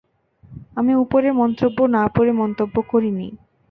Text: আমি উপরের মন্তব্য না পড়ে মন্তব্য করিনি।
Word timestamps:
আমি 0.77 0.91
উপরের 1.03 1.33
মন্তব্য 1.33 1.77
না 1.95 2.03
পড়ে 2.15 2.31
মন্তব্য 2.41 2.75
করিনি। 2.91 3.27